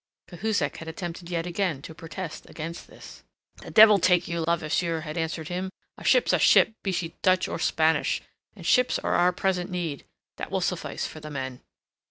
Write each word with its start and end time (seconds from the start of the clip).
Cahusac 0.29 0.77
had 0.77 0.87
attempted 0.87 1.29
yet 1.29 1.45
again 1.45 1.79
to 1.83 1.93
protest 1.93 2.49
against 2.49 2.87
this. 2.87 3.21
"The 3.57 3.69
devil 3.69 3.99
take 3.99 4.27
you!" 4.27 4.41
Levasseur 4.43 5.01
had 5.01 5.15
answered 5.15 5.47
him. 5.49 5.69
"A 5.95 6.03
ship's 6.03 6.33
a 6.33 6.39
ship, 6.39 6.73
be 6.81 6.91
she 6.91 7.13
Dutch 7.21 7.47
or 7.47 7.59
Spanish, 7.59 8.19
and 8.55 8.65
ships 8.65 8.97
are 8.97 9.13
our 9.13 9.31
present 9.31 9.69
need. 9.69 10.05
That 10.37 10.49
will 10.49 10.59
suffice 10.59 11.05
for 11.05 11.19
the 11.19 11.29
men." 11.29 11.61